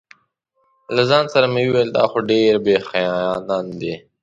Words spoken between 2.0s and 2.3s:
خو